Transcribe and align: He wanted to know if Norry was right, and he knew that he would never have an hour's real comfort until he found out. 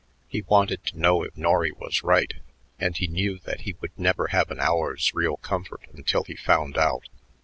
He 0.27 0.41
wanted 0.41 0.83
to 0.85 0.97
know 0.97 1.21
if 1.21 1.37
Norry 1.37 1.71
was 1.71 2.01
right, 2.01 2.33
and 2.79 2.97
he 2.97 3.05
knew 3.05 3.37
that 3.45 3.61
he 3.61 3.73
would 3.81 3.91
never 3.99 4.29
have 4.29 4.49
an 4.49 4.59
hour's 4.59 5.13
real 5.13 5.37
comfort 5.37 5.81
until 5.93 6.23
he 6.23 6.35
found 6.35 6.75
out. 6.75 7.07